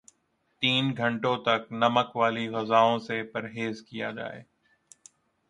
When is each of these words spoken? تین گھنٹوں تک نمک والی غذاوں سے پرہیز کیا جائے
تین 0.61 0.85
گھنٹوں 0.97 1.37
تک 1.45 1.61
نمک 1.81 2.09
والی 2.15 2.45
غذاوں 2.49 2.97
سے 2.99 3.21
پرہیز 3.33 3.75
کیا 3.89 4.09
جائے 4.11 4.41